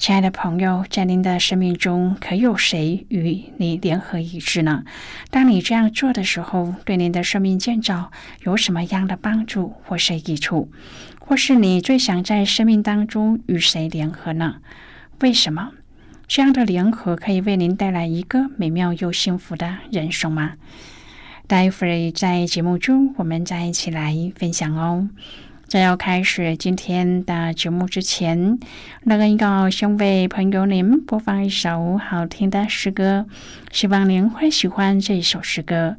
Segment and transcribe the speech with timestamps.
[0.00, 4.82] 亲爱的朋友，在您的生命中，可有谁与你联合一致呢？
[5.28, 8.10] 当你这样做的时候，对您的生命建造
[8.42, 10.72] 有什么样的帮助或是益处？
[11.20, 14.56] 或是你最想在生命当中与谁联合呢？
[15.20, 15.72] 为什么
[16.26, 20.54] 这样的联合可以为您带来一个美妙又幸福的人生吗？
[21.46, 25.10] 待会儿在节目中，我们再一起来分享哦。
[25.70, 28.58] 在要开始今天的节目之前，
[29.04, 33.24] 那个要先为朋友您播放一首好听的诗歌，
[33.70, 35.96] 希望您会喜欢这一首诗歌。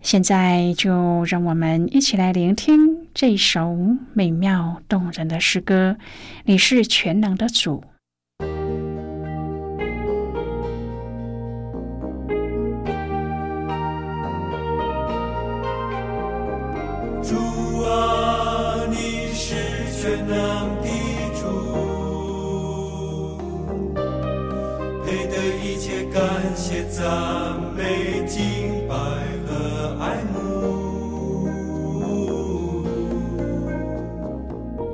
[0.00, 3.76] 现在就让我们一起来聆听这首
[4.14, 5.98] 美妙动人的诗歌。
[6.46, 7.84] 你是全能的主。
[26.98, 27.04] 赞
[27.76, 28.94] 美、敬拜
[29.46, 30.38] 和爱慕，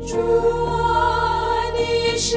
[0.04, 0.18] 主
[0.66, 2.36] 啊，你是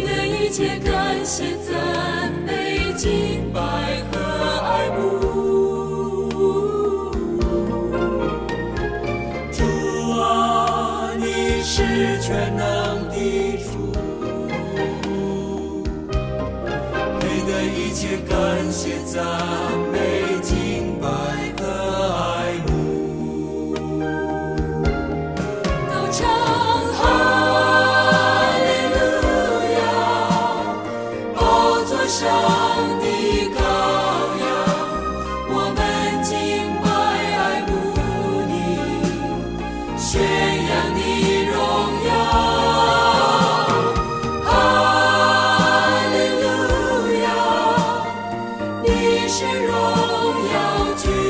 [0.00, 3.60] 能一切感谢赞美敬拜
[4.10, 4.20] 和
[4.60, 5.00] 爱慕。
[9.52, 9.62] 主
[10.20, 11.82] 啊你是
[12.20, 13.92] 全能的主
[17.64, 19.22] 一切感谢赞
[19.92, 19.93] 美。
[49.26, 51.23] 是荣耀局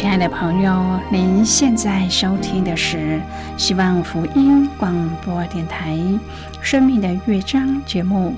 [0.00, 3.20] 亲爱的朋友，您现在收听的是
[3.58, 5.94] 希望福音广播电台
[6.62, 8.34] 《生命的乐章》节目。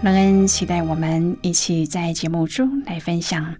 [0.00, 3.56] 乐恩期待我们一起在节目中来分享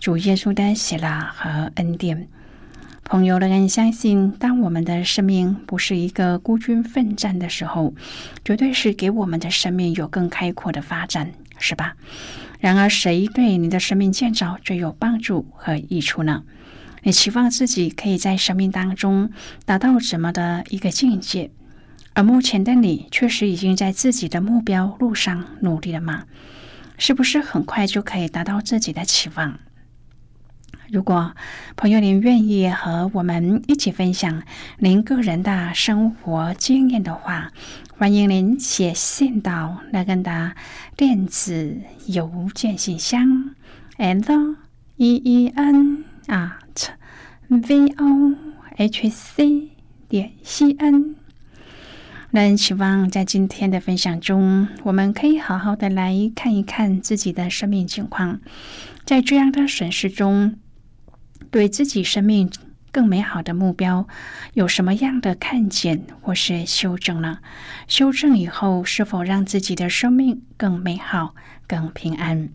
[0.00, 2.28] 主耶稣的喜乐和恩典。
[3.04, 7.94] 朋友，乐恩相信，当我们的生命不是一个孤军奋战的时候，
[8.42, 11.94] 绝对是给我们的生命有更开阔的发展，是吧？
[12.58, 16.42] 然而，谁对你的生命建造最有帮助和益处呢？
[17.06, 19.30] 你期望自己可以在生命当中
[19.64, 21.52] 达到怎么的一个境界？
[22.14, 26.24] 而目前的你确实已经在自己的目标路上努力了吗？
[26.98, 29.60] 是不是很快就可以达到自己的期望？
[30.90, 31.36] 如果
[31.76, 34.42] 朋友您愿意和我们一起分享
[34.78, 37.52] 您个人的生活经验的话，
[37.96, 40.56] 欢迎您写信到那根的
[40.96, 41.76] 电子
[42.06, 43.54] 邮件信箱
[43.96, 44.56] l
[44.96, 46.88] e e n at
[47.48, 48.34] v o
[48.76, 49.70] h c
[50.08, 51.16] 点 c n。
[52.30, 58.40] 那希望在今天的分享中，我们可以好好的来看一看自己的生命情况，
[59.04, 60.58] 在这样的审视中，
[61.50, 62.50] 对自己生命
[62.92, 64.06] 更美好的目标
[64.52, 67.38] 有什么样的看见或是修正呢？
[67.88, 71.34] 修正以后，是否让自己的生命更美好、
[71.66, 72.50] 更平安？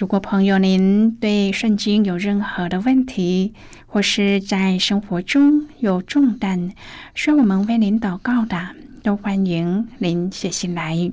[0.00, 3.52] 如果朋友您对圣经有任何的问题，
[3.86, 6.72] 或是在生活中有重担
[7.14, 8.68] 需要我们为您祷告的，
[9.02, 11.12] 都欢迎您写信来。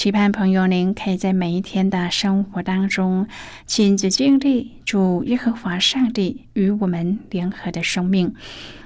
[0.00, 3.28] 期盼朋友您可以在每一天的生活当中，
[3.66, 8.34] 亲自经历主耶和华上帝与我们联合的生命。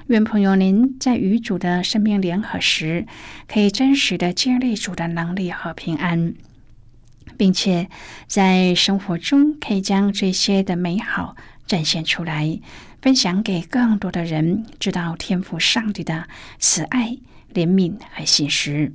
[0.09, 3.07] 愿朋友您在与主的生命联合时，
[3.47, 6.35] 可以真实的经历主的能力和平安，
[7.37, 7.89] 并且
[8.27, 12.59] 在生活中可以将这些的美好展现出来，
[13.01, 16.27] 分享给更多的人，知道天赋上帝的
[16.59, 17.17] 慈爱、
[17.55, 18.93] 怜悯和信实。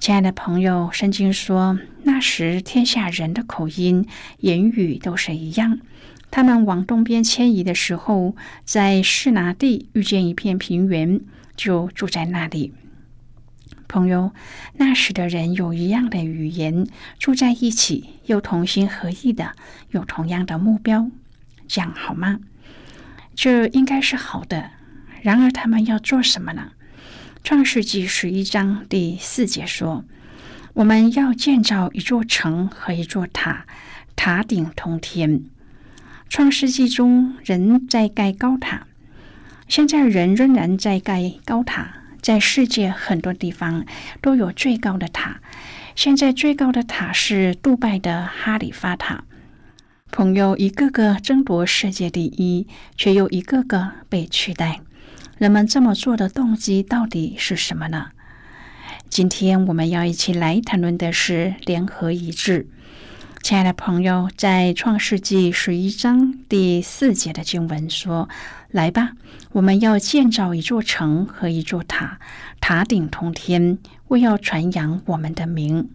[0.00, 4.08] 亲爱的朋友，圣经说，那时天下人的口音、
[4.38, 5.78] 言语都是一样。
[6.30, 11.20] 他们往东边迁移的时候，在士拿地遇见一片平原，
[11.54, 12.72] 就住在那里。
[13.88, 14.32] 朋友，
[14.76, 16.86] 那时的人有一样的语言，
[17.18, 19.52] 住在一起，又同心合意的，
[19.90, 21.10] 有同样的目标，
[21.68, 22.40] 这样好吗？
[23.34, 24.70] 这应该是好的。
[25.20, 26.72] 然而，他们要做什么呢？
[27.42, 30.04] 创世纪十一章第四节说
[30.74, 33.66] ：“我们要建造一座城和一座塔，
[34.14, 35.42] 塔顶通天。”
[36.28, 38.86] 创世纪中，人在盖高塔，
[39.66, 41.94] 现在人仍然在盖高塔。
[42.20, 43.86] 在世界很多地方
[44.20, 45.40] 都有最高的塔。
[45.96, 49.24] 现在最高的塔是杜拜的哈利法塔。
[50.12, 54.82] 朋友一个个争夺世界第一，却又一个个被取代。
[55.40, 58.10] 人们这么做的动机到底是什么呢？
[59.08, 62.68] 今天我们要一起来谈论的是联合一致。
[63.42, 68.28] 亲爱的朋友，在创世纪十一章第四节的经文说
[68.70, 69.12] ：“来吧，
[69.52, 72.20] 我们要建造一座城和一座塔，
[72.60, 73.78] 塔顶通天，
[74.08, 75.88] 为要传扬我们的名。”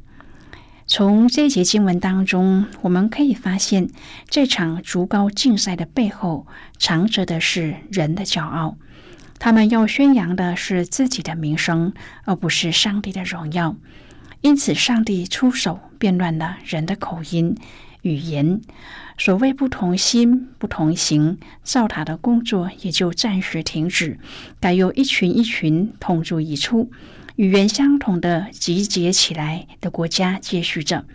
[0.87, 3.91] 从这节经文当中，我们可以发现，
[4.27, 6.47] 这场竹高竞赛的背后，
[6.79, 8.77] 藏着的是人的骄傲。
[9.37, 13.75] 他们要宣扬的是自己的名声，而不是上帝的荣耀。
[14.41, 17.55] 因此，上帝出手变乱了人的口音、
[18.01, 18.61] 语言。
[19.17, 24.19] 所谓不同心、不同行，造塔的工作也就暂时停止，
[24.59, 26.91] 改由一群一群同住一处、
[27.37, 31.05] 语言相同的集结起来的国家接续着。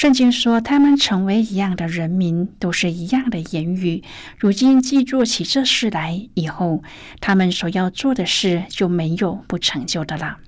[0.00, 4.02] 圣经说，他们成为一样的人民，都是一样的言语。
[4.38, 6.82] 如今既做起这事来，以后
[7.20, 10.38] 他们所要做的事就没有不成就的了。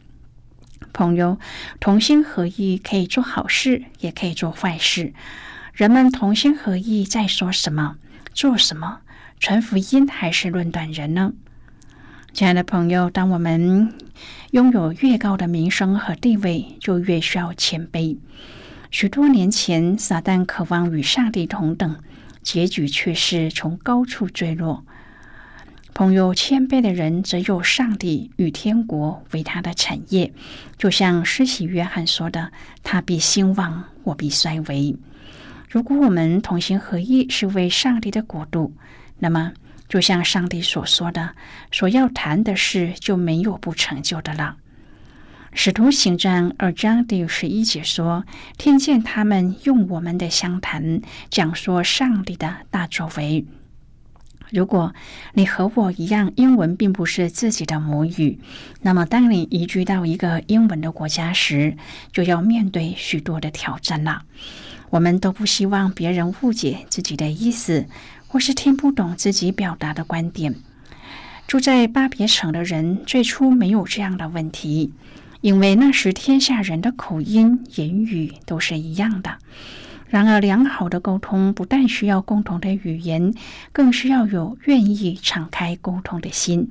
[0.94, 1.38] 朋友，
[1.80, 5.12] 同心合意可以做好事，也可以做坏事。
[5.74, 7.96] 人们同心合意在说什么、
[8.32, 9.00] 做什么？
[9.38, 11.34] 传福音还是论断人呢？
[12.32, 13.92] 亲爱的朋友，当我们
[14.52, 18.16] 拥有越高的名声和地位，就越需要谦卑。
[18.92, 21.98] 许多年前，撒旦渴望与上帝同等，
[22.42, 24.84] 结局却是从高处坠落。
[25.94, 30.30] 朋友，谦卑的人则有上帝与天国为他的产业。
[30.76, 32.52] 就像施洗约翰说的
[32.84, 34.94] ：“他必兴旺，我必衰微。”
[35.70, 38.74] 如果我们同心合意是为上帝的国度，
[39.18, 39.52] 那么
[39.88, 41.30] 就像上帝所说的，
[41.72, 44.58] 所要谈的事就没有不成就的了。
[45.54, 48.24] 使徒行传二章第十一节说
[48.56, 53.44] ：“听见他们用我们的相谈讲说上帝的大作为。”
[54.50, 54.94] 如果
[55.34, 58.38] 你和我一样，英文并不是自己的母语，
[58.80, 61.76] 那么当你移居到一个英文的国家时，
[62.12, 64.22] 就要面对许多的挑战了。
[64.88, 67.86] 我们都不希望别人误解自己的意思，
[68.26, 70.54] 或是听不懂自己表达的观点。
[71.46, 74.92] 住在巴别城的人最初没有这样的问题，
[75.42, 79.36] 因为那时天下人的口音、言语都是一样的。
[80.08, 83.34] 然而，良好的沟通不但需要共同的语言，
[83.72, 86.68] 更需要有愿意敞开沟通的心。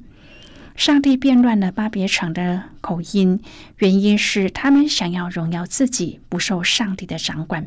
[0.75, 3.42] 上帝变乱了巴别城的口音，
[3.78, 7.66] 原因是他们想要荣耀自己，不受上帝的掌管。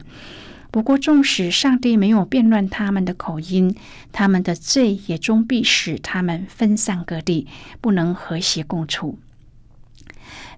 [0.71, 3.77] 不过，纵使上帝没有变乱他们的口音，
[4.11, 7.47] 他们的罪也终必使他们分散各地，
[7.83, 9.19] 不能和谐共处。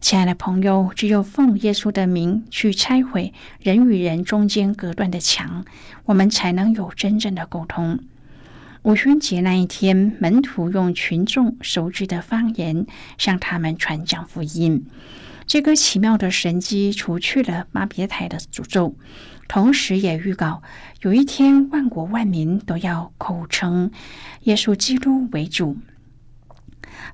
[0.01, 5.65] 亲爱的朋友，只有奉耶稣的名去拆毁人与人中间隔断的墙，
[6.05, 7.99] 我们才能有真正的沟通。
[8.83, 12.87] 五旬节那一天，门徒用群众熟知的方言
[13.19, 14.87] 向他们传讲福音。
[15.47, 18.95] 这个奇妙的神迹除去了巴别塔的诅咒，
[19.49, 20.63] 同时也预告
[21.03, 23.91] 有一天万国万民都要口称
[24.43, 25.77] 耶稣基督为主。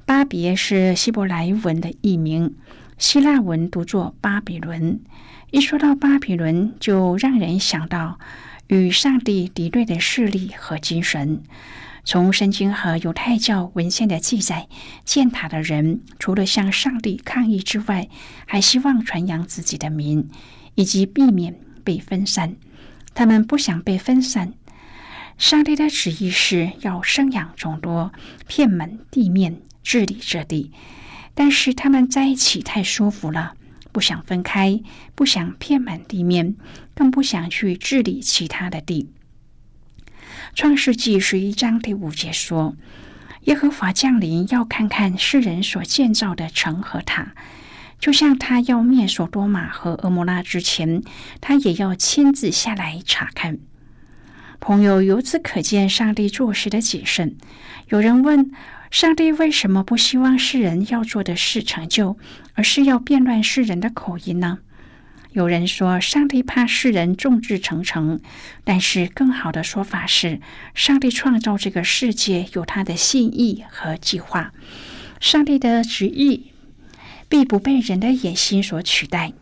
[0.04, 2.54] 巴别是希伯来文的译名，
[2.98, 5.00] 希腊文读作巴比伦。
[5.50, 8.18] 一说到巴比伦，就让人想到
[8.68, 11.42] 与上帝敌对的势力和精神。
[12.04, 14.66] 从圣经和犹太教文献的记载，
[15.04, 18.08] 建塔的人除了向上帝抗议之外，
[18.46, 20.28] 还希望传扬自己的名，
[20.74, 22.56] 以及避免被分散。
[23.14, 24.54] 他们不想被分散。
[25.42, 28.12] 上帝的旨意是要生养众多，
[28.46, 29.60] 遍满地面。
[29.82, 30.70] 治理这地，
[31.34, 33.54] 但是他们在一起太舒服了，
[33.90, 34.80] 不想分开，
[35.16, 36.54] 不想遍满地面，
[36.94, 39.10] 更不想去治理其他的地。
[40.54, 42.76] 创世纪十一章第五节说
[43.42, 47.34] ：“耶和华降临，要看看世人所建造的城和塔，
[47.98, 51.02] 就像他要灭索多玛和俄摩拉之前，
[51.40, 53.58] 他也要亲自下来查看。”
[54.64, 57.36] 朋友，由此可见上帝做事的谨慎。
[57.88, 58.52] 有人问。
[58.92, 62.18] 上帝为什么不希望世人要做的事成就，
[62.52, 64.58] 而是要变乱世人的口音呢？
[65.30, 68.20] 有人说，上帝怕世人众志成城，
[68.64, 70.42] 但是更好的说法是，
[70.74, 74.52] 上帝创造这个世界有他的心意和计划，
[75.18, 76.52] 上帝的旨意
[77.30, 79.32] 必不被人的野心所取代。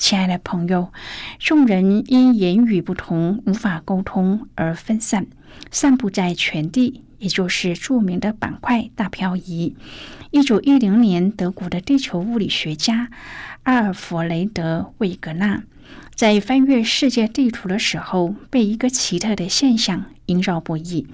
[0.00, 0.90] 亲爱的朋友，
[1.38, 5.26] 众人因言语不同，无法沟通而分散，
[5.70, 7.02] 散布在全地。
[7.18, 9.76] 也就是著名的板块大漂移。
[10.30, 13.10] 一九一零年，德国的地球物理学家
[13.64, 15.62] 阿尔弗雷德·魏格纳
[16.14, 21.08] 在翻阅世界地图的时候，被一个奇特的现象萦绕不已。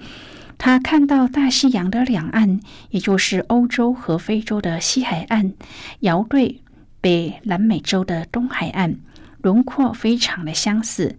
[0.57, 5.53] 他看到大西洋的两岸，也就是欧洲和非洲的西海岸，
[5.99, 6.61] 遥对
[7.07, 8.97] 北南美洲的东海岸，
[9.41, 11.17] 轮廓非常的相似。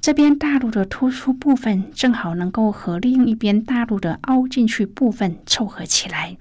[0.00, 6.36] 这边大陆的突出部分正好能够和另一边大陆的凹进去部分凑合起来。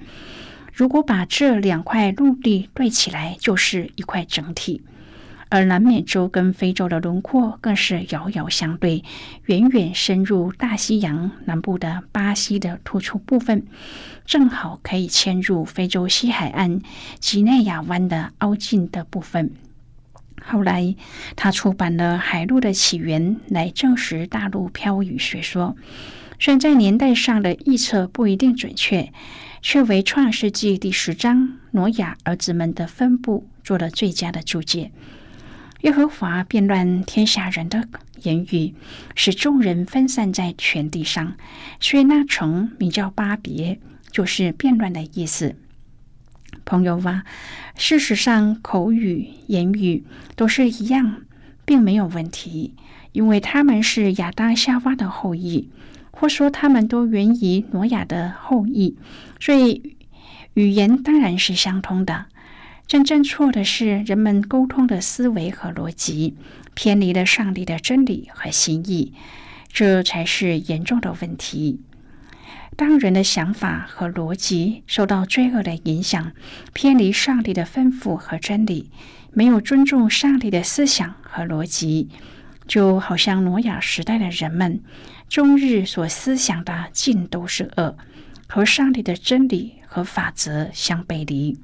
[0.74, 4.82] 如果把这两块陆地对起来，就是一块整体。
[5.54, 9.04] 而南美洲跟非洲的轮廓更是遥遥相对，
[9.46, 13.64] 远远深入大西洋南部的巴西的突出部分，
[14.26, 16.82] 正好可以嵌入非洲西海岸
[17.20, 19.52] 几内亚湾的凹进的部分。
[20.44, 20.96] 后来，
[21.36, 25.76] 他出版了《海陆的起源》，来证实大陆漂移学说。
[26.40, 29.14] 虽然在年代上的预测不一定准确，
[29.62, 34.92] 却为《创世纪》第十章挪亚儿子们的分布做了最佳的注解。
[35.84, 37.90] 耶和华变乱天下人的
[38.22, 38.74] 言语，
[39.16, 41.36] 使众人分散在全地上，
[41.82, 45.58] 所以那城名叫巴别，就是变乱的意思。
[46.64, 47.26] 朋友啊，
[47.76, 50.06] 事实上，口语、言语
[50.38, 51.24] 都是一样，
[51.66, 52.76] 并没有问题，
[53.12, 55.70] 因为他们是亚当夏娃的后裔，
[56.12, 58.96] 或说他们都源于挪亚的后裔，
[59.38, 59.98] 所以
[60.54, 62.28] 语言当然是相通的。
[62.94, 66.38] 真正错的是人们沟通的思维和逻辑
[66.76, 69.14] 偏离了上帝的真理和心意，
[69.72, 71.82] 这才是严重的问题。
[72.78, 76.34] 当人的想法和逻辑受到罪恶的影响，
[76.72, 78.92] 偏离上帝的吩咐和真理，
[79.32, 82.10] 没有尊重上帝的思想和逻辑，
[82.68, 84.84] 就好像挪亚时代的人们，
[85.28, 87.98] 终日所思想的尽都是恶，
[88.48, 91.58] 和上帝的真理和法则相背离，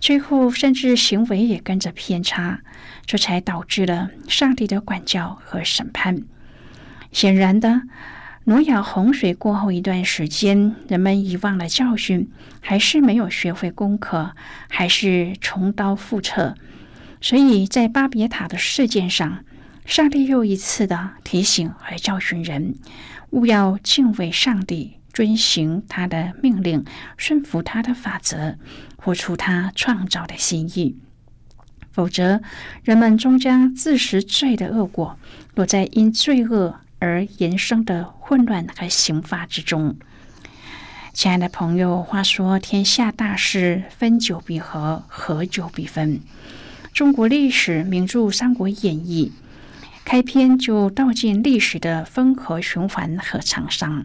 [0.00, 2.60] 最后甚至行为也跟着偏差，
[3.06, 6.22] 这才导致了上帝的管教和审判。
[7.12, 7.82] 显然的。
[8.46, 14.34] 挪亚洪水过后一段时间，人们遗忘了教训，还是没有学会功课，
[14.68, 16.54] 还是重蹈覆辙。
[17.22, 19.42] 所以在巴别塔的事件上，
[19.86, 22.74] 上帝又一次的提醒和教训人：
[23.30, 26.84] 勿要敬畏上帝，遵循他的命令，
[27.16, 28.58] 顺服他的法则，
[28.96, 30.98] 活出他创造的心意。
[31.90, 32.42] 否则，
[32.82, 35.18] 人们终将自食罪的恶果，
[35.54, 36.80] 落在因罪恶。
[37.00, 39.96] 而延伸的混乱和刑罚之中，
[41.12, 46.22] 亲爱的朋友，话说天下大事，分久必合，合久必分。
[46.94, 49.32] 中国历史名著《三国演义》
[50.04, 54.04] 开篇就道尽历史的分合循环和沧桑。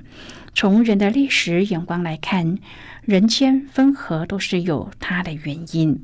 [0.55, 2.57] 从人的历史眼光来看，
[3.01, 6.01] 人间分合都是有它的原因。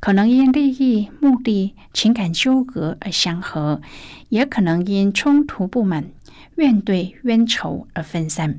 [0.00, 3.82] 可能因利益、目的、情感纠葛而相合，
[4.30, 6.06] 也可能因冲突、不满、
[6.56, 8.58] 怨怼、冤仇而分散。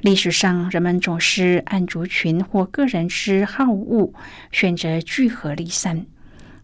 [0.00, 4.12] 历史上，人们总是按族群或个人之好恶
[4.52, 6.06] 选择聚合离散。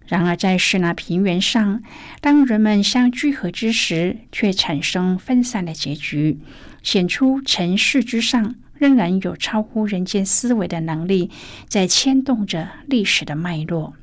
[0.06, 1.82] 然而，在施那平原上，
[2.20, 6.38] 当人们相聚合之时，却产生分散的结局，
[6.82, 8.54] 显出尘世之上。
[8.76, 11.30] 仍然有超乎人间思维的能力，
[11.68, 13.94] 在牵动着历史的脉络。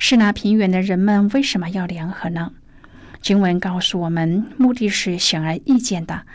[0.00, 2.52] 是那平原的人们为什么要联合呢？
[3.22, 6.26] 经文告诉我们，目的是显而易见的：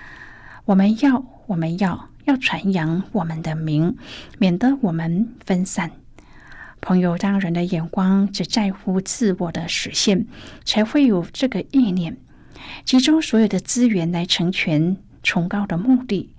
[0.66, 3.98] 我们要，我们要，要传扬我们的名，
[4.40, 5.92] 免得我们分散。
[6.84, 10.28] 朋友，当人的眼光只在乎自我的实现，
[10.66, 12.18] 才会有这个意念，
[12.84, 16.30] 集中所有的资源来成全崇高的目的。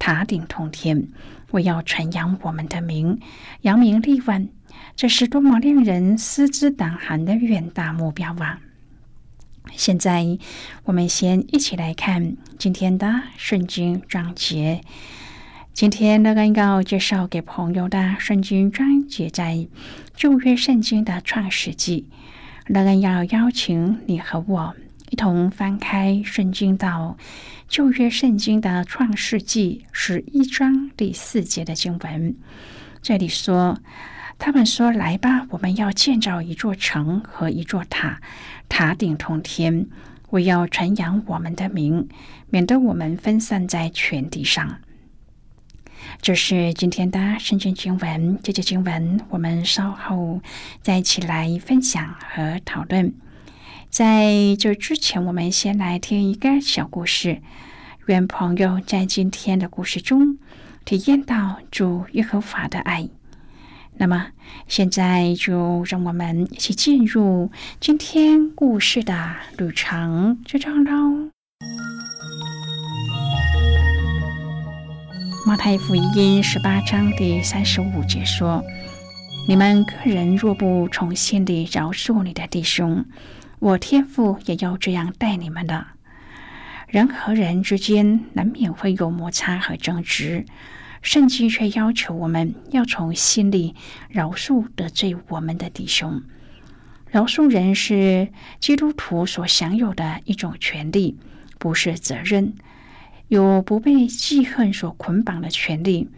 [0.00, 1.06] 塔顶通天，
[1.52, 3.20] 我要传扬我们的名，
[3.60, 4.48] 扬名立万，
[4.96, 8.58] 这是多么令人思之胆寒的远大目标啊！
[9.76, 10.36] 现在，
[10.82, 14.80] 我们先一起来看今天的圣经章节。
[15.74, 19.66] 今天乐恩要介绍给朋友的圣经章节在
[20.14, 22.06] 旧约圣经的创世纪。
[22.66, 24.76] 乐恩要邀请你和我
[25.08, 27.16] 一同翻开圣经到。
[27.68, 32.36] 旧约圣经的创世纪十一章第四节的经文，
[33.00, 33.80] 这里说
[34.38, 38.20] ：“他们说，来吧，我们要建造一座城和一座塔，
[38.68, 39.86] 塔顶通天。
[40.28, 42.06] 我要传扬我们的名，
[42.50, 44.78] 免得我们分散在全地上。”
[46.20, 48.38] 这是今天的圣经经文。
[48.42, 50.40] 这节经文我们稍后
[50.80, 53.12] 再一起来分享和讨论。
[53.90, 57.42] 在这之前，我们先来听一个小故事。
[58.06, 60.38] 愿朋友在今天的故事中
[60.84, 63.08] 体验到主耶和华的爱。
[63.98, 64.28] 那么，
[64.66, 71.30] 现在就让我们一起进入今天故事的旅程之中喽。
[75.44, 78.62] 马太福音十八章第三十五节说
[79.48, 83.04] ：“你们个人若不从心里饶恕你的弟兄，”
[83.58, 85.84] 我天父也要这样待你们的。
[86.86, 90.46] 人和人之间难免会有摩擦和争执，
[91.02, 93.74] 圣经却要求我们要从心里
[94.08, 96.22] 饶恕得罪我们的弟兄。
[97.10, 98.28] 饶恕人是
[98.60, 101.18] 基督徒所享有的一种权利，
[101.58, 102.54] 不是责任，
[103.32, 106.10] 有不被记恨所捆绑的权利。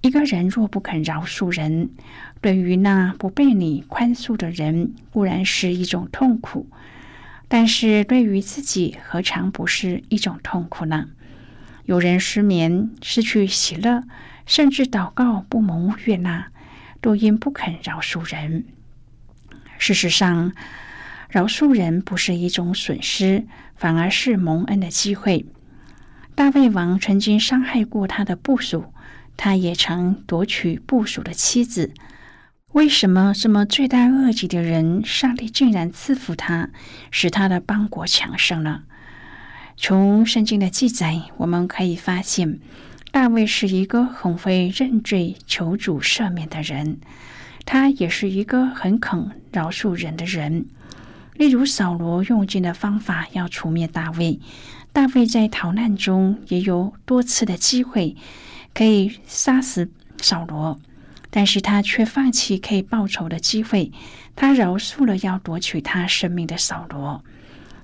[0.00, 1.90] 一个人若不肯饶恕人，
[2.40, 6.66] 对于那不被你宽恕的人，固然是一种痛苦；
[7.48, 11.08] 但是对于自己，何尝不是一种痛苦呢？
[11.86, 14.04] 有人失眠、失去喜乐，
[14.46, 16.52] 甚至祷告不蒙悦纳，
[17.00, 18.66] 都因不肯饶恕人。
[19.78, 20.52] 事实上，
[21.28, 25.44] 饶恕人不是一种损失，反而是蒙恩的机会。
[26.34, 28.86] 大卫王曾经伤害过他的部属。
[29.34, 31.92] 他也曾夺取部属的妻子。
[32.72, 36.68] 为什么这么罪大恶极的人，上帝竟然赐福他，
[37.10, 38.82] 使他的邦国强盛呢？
[39.76, 42.60] 从圣经的记载，我们可以发现，
[43.10, 46.98] 大卫是一个很会认罪求主赦免的人，
[47.64, 50.66] 他也是一个很肯饶恕人的人。
[51.34, 54.38] 例如，扫罗用尽的方法要除灭大卫，
[54.92, 58.14] 大卫在逃难中也有多次的机会
[58.74, 60.78] 可以杀死扫罗，
[61.30, 63.90] 但是他却放弃可以报仇的机会，
[64.36, 67.24] 他饶恕了要夺取他生命的扫罗。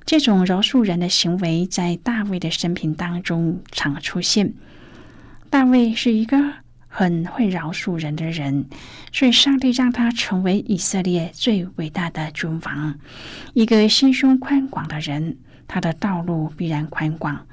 [0.04, 4.54] 这种饶恕人的行为，在大卫的生平当中常出现。
[5.50, 6.52] 大卫是一个
[6.88, 8.66] 很会饶恕人的人，
[9.12, 12.98] 所以上帝让他成为以色列最伟大的君王。
[13.54, 15.36] 一个心胸宽广的人，
[15.68, 17.46] 他的道路必然宽广。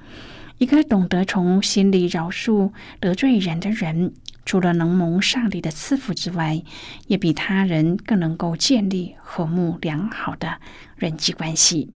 [0.58, 4.13] 一个懂得从心里饶恕得罪人的人，
[4.45, 6.63] 除了能蒙上帝的赐福之外，
[7.08, 10.60] 也比他人更能够建立和睦良好的
[10.95, 11.91] 人际关系。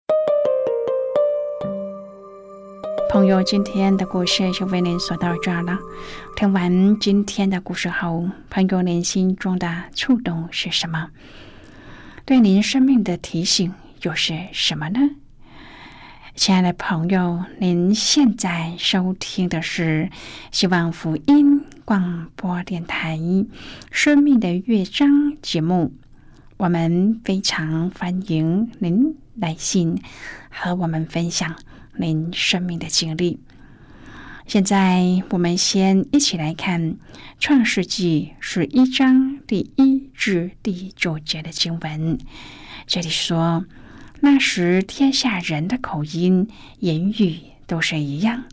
[3.10, 5.78] 朋友，今天的故事就为您说到这儿了。
[6.34, 11.10] 听完今天的故事后，朋友您心中的触动是什么？
[12.24, 14.98] 对您生命的提醒又是什么呢？
[16.36, 20.10] 亲爱的朋友，您现在收听的是
[20.52, 23.16] 希望福音广播电台
[23.90, 25.08] 《生命的乐章》
[25.40, 25.94] 节目。
[26.58, 29.98] 我们非常欢迎您来信
[30.50, 31.56] 和我们分享。
[31.96, 33.40] 您生命的经历。
[34.46, 36.92] 现在，我们先一起来看
[37.40, 42.18] 《创世纪》十一章第一至第九节的经文。
[42.86, 43.64] 这里说
[44.20, 46.48] ：“那时，天下人的口音、
[46.80, 48.44] 言语都是一样。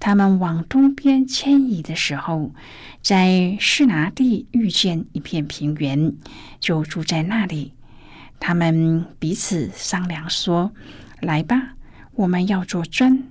[0.00, 2.52] 他们往东边迁移的时候，
[3.00, 6.14] 在士拿地遇见一片平原，
[6.58, 7.72] 就住在那里。
[8.40, 10.72] 他们彼此商量说
[11.20, 11.74] ：‘来吧。’”
[12.14, 13.24] 我们要做砖，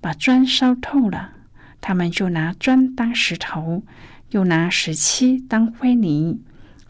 [0.00, 1.34] 把砖烧透了，
[1.80, 3.84] 他们就拿砖当石头，
[4.30, 6.40] 又拿石漆当灰泥。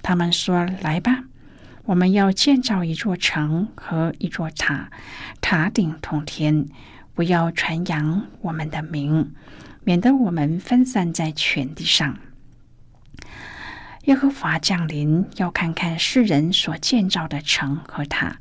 [0.00, 1.24] 他们说：“来吧，
[1.86, 4.90] 我们要建造一座城和一座塔，
[5.40, 6.66] 塔顶通天，
[7.14, 9.32] 不要传扬我们的名，
[9.84, 12.18] 免得我们分散在全地上。”
[14.04, 18.38] 耶和华降临，要看看世人所建造的城和塔。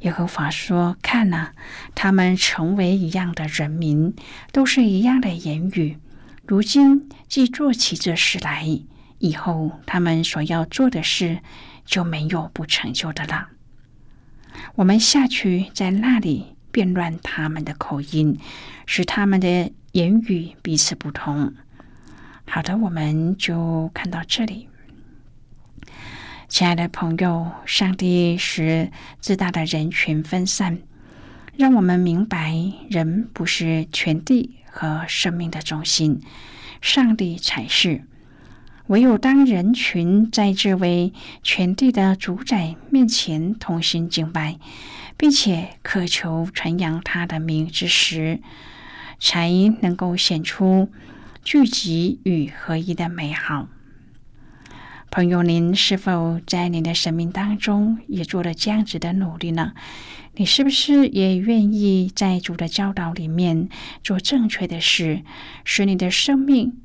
[0.00, 1.50] 耶和华说：“看呐，
[1.94, 4.14] 他们成为一样的人民，
[4.52, 5.98] 都是一样的言语。
[6.46, 8.80] 如今既做起这事来，
[9.18, 11.40] 以后他们所要做的事
[11.88, 13.48] 就没有不成就的了。
[14.74, 18.38] 我们下去，在那里变乱他们的口音，
[18.84, 21.54] 使他们的言语彼此不同。”
[22.46, 24.68] 好的，我们就看到这里。
[26.48, 30.78] 亲爱的朋友，上帝使自大的人群分散，
[31.56, 32.54] 让我们明白
[32.90, 36.20] 人不是全地和生命的中心，
[36.82, 38.02] 上帝才是。
[38.88, 44.58] 唯有当人群在这位全地的主宰面前同心敬拜，
[45.18, 48.40] 并且渴求传扬他的名之时，
[49.20, 49.50] 才
[49.82, 50.90] 能够显出
[51.44, 53.68] 聚集与合一的美好。
[55.10, 59.74] 朋友，您是否在您的生命当中也做了这样子的努力呢？
[60.36, 63.68] 你是不是也愿意在主的教导里面
[64.02, 65.22] 做正确的事，
[65.62, 66.78] 使你的生命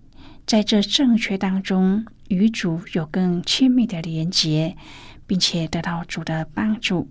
[0.45, 4.75] 在这正确当中与主有更亲密的连结，
[5.25, 7.07] 并且得到主的帮助？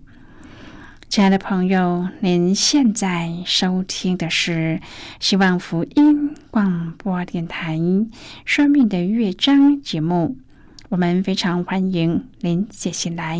[1.09, 4.81] 亲爱的朋友，您现在收听的是
[5.19, 7.77] 希望福音广播电台
[8.45, 10.37] 《生命的乐章》节目。
[10.89, 13.39] 我们非常欢迎您写信来，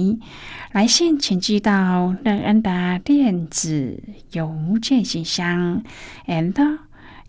[0.72, 5.84] 来信请寄到乐恩的电子邮件信箱
[6.28, 6.80] ，and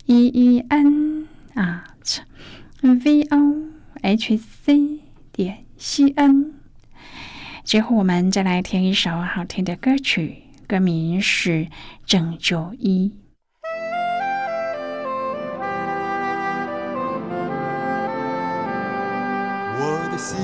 [0.05, 2.19] e e n 啊 at
[2.81, 3.71] v o
[4.03, 6.53] h c 点 c n。
[7.63, 11.49] 最后，我们再来听一首好听的歌曲，歌名是
[12.05, 13.09] 《拯救一》。
[19.77, 20.37] 我的心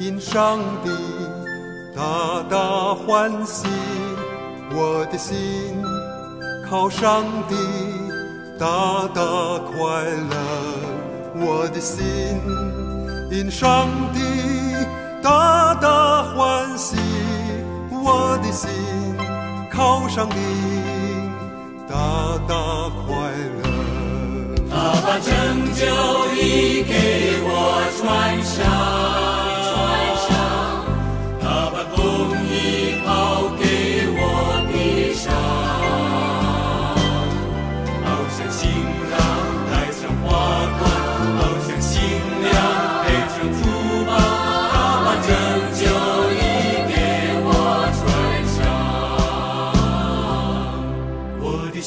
[0.00, 0.90] 因上帝
[1.94, 3.68] 大大欢喜，
[4.72, 5.36] 我的心
[6.66, 7.54] 靠上帝
[8.62, 9.20] 大大
[9.58, 10.36] 快乐，
[11.34, 11.98] 我的心
[13.28, 14.20] 因上帝
[15.20, 16.94] 大大欢喜，
[17.90, 18.70] 我的心
[19.68, 20.36] 靠上帝
[21.88, 22.54] 大大
[23.04, 23.62] 快乐。
[24.70, 25.32] 他把拯
[25.74, 25.84] 救
[26.36, 27.50] 衣给我
[27.98, 28.00] 穿
[28.44, 29.51] 上。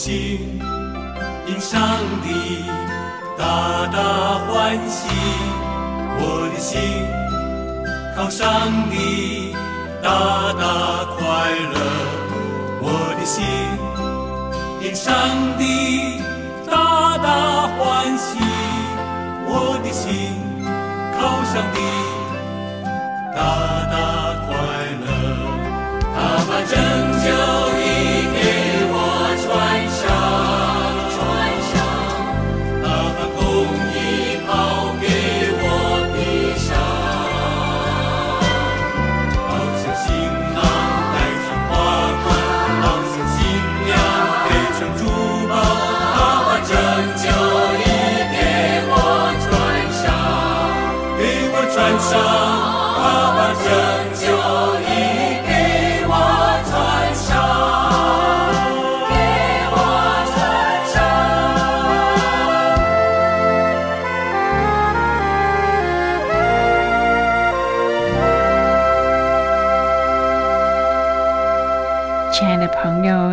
[0.05, 0.61] 心
[1.47, 1.81] 因上
[2.21, 2.63] 帝
[3.35, 5.07] 大大欢喜，
[6.19, 6.79] 我的心
[8.15, 8.47] 靠上
[8.91, 9.55] 帝
[10.03, 11.25] 大大快
[11.73, 11.75] 乐，
[12.83, 12.85] 我
[13.17, 13.43] 的心
[14.79, 15.11] 因上
[15.57, 16.21] 帝
[16.69, 18.37] 大大欢喜，
[19.47, 20.37] 我的心
[21.17, 21.81] 靠上帝
[23.33, 23.41] 大
[23.89, 23.95] 大
[24.45, 24.53] 快
[25.01, 25.07] 乐，
[26.13, 26.15] 他
[26.45, 26.77] 把拯
[27.23, 27.64] 救。
[51.75, 53.67] 船上，爸爸拯
[54.13, 54.44] 救。